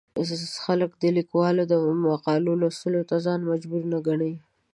خلک 0.63 0.91
د 1.01 1.03
ليکوالو 1.17 1.63
د 1.67 1.73
مقالو 2.07 2.59
لوستلو 2.61 3.01
ته 3.09 3.15
ځان 3.25 3.39
مجبور 3.51 3.81
نه 3.91 3.99
ګڼي. 4.07 4.33